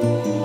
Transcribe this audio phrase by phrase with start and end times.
[0.00, 0.37] Música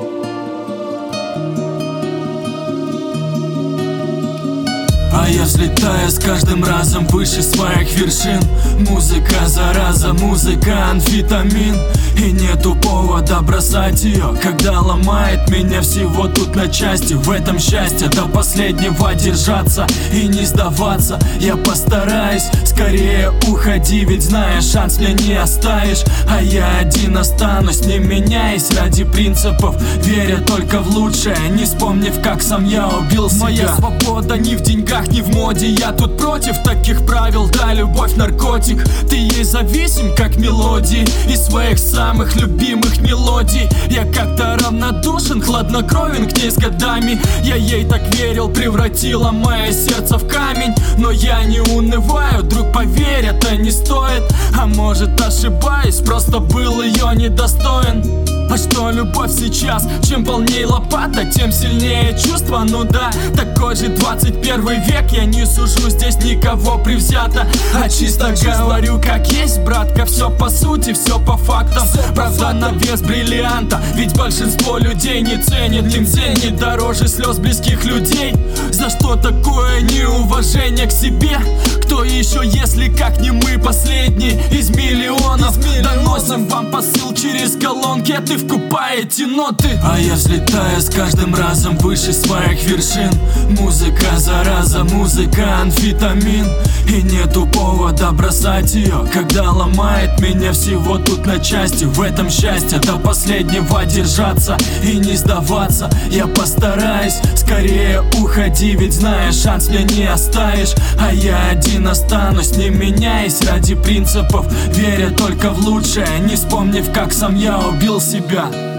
[5.32, 8.42] взлетаю с каждым разом выше своих вершин.
[8.90, 11.76] Музыка зараза, музыка амфетамин.
[12.18, 17.14] И нету повода бросать ее Когда ломает меня всего тут на части.
[17.14, 21.20] В этом счастье до последнего держаться И не сдаваться.
[21.40, 26.04] Я постараюсь скорее уходи Ведь знаешь, шанс мне не оставишь.
[26.30, 29.76] А я один останусь, не меняясь ради принципов.
[30.04, 33.44] Веря только в лучшее, не вспомнив, как сам я убил себя.
[33.44, 38.16] Моя свобода не в деньгах, не в моде Я тут против таких правил, да, любовь
[38.16, 43.70] наркотик Ты ей зависим, как мелодии Из своих самых любимых мелодий.
[43.90, 47.20] Я как-то равнодушен, хладнокровен к ней с годами.
[47.44, 50.74] Я ей так верил, превратила мое сердце в камень.
[50.98, 54.24] Но я не унываю, друг, поверь, это не стоит.
[54.60, 58.23] А может ошибаюсь, просто был ее недостоин
[58.54, 59.88] а что любовь сейчас?
[60.08, 62.64] Чем полнее лопата, тем сильнее чувство.
[62.70, 65.12] Ну да, такой же 21 век.
[65.12, 70.94] Я не сужу здесь никого привзято А чисто говорю как есть, братка Все по сути,
[70.94, 71.88] все по фактам.
[72.16, 73.82] Правда на вес бриллианта.
[73.96, 78.34] Ведь большинство людей не ценит Лимзей не дороже слез близких людей.
[78.72, 81.40] За что такое неуважение к себе?
[81.84, 86.13] Кто еще, если как не мы последние из миллионов, из миллионов.
[86.24, 89.80] Доносим вам посыл через колонки, а ты вкупаете ноты.
[89.84, 93.12] А я взлетаю с каждым разом выше своих вершин.
[93.60, 96.48] Музыка зараза, музыка амфетамин.
[96.88, 101.86] И нету повода бросать ее Когда ломает меня всего тут на части.
[101.86, 105.90] В этом счастье до последнего держаться И не сдаваться.
[106.10, 110.74] Я постараюсь скорее уходи Ведь знаешь, шанс мне не оставишь.
[111.00, 114.46] А я один останусь, не меняясь ради принципов.
[114.76, 118.73] Веря только в лучшее, не вспомнив, как сам я убил себя